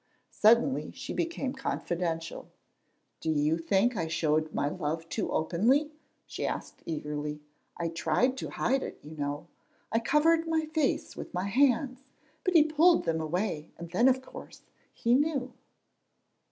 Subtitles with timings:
[0.31, 2.47] Suddenly she became confidential.
[3.19, 5.91] "Do you think I showed my love too openly?"
[6.25, 7.39] she asked eagerly.
[7.77, 9.45] "I tried to hide it, you know.
[9.91, 11.99] I covered my face with my hands,
[12.43, 15.53] but he pulled them away, and then, of course, he knew."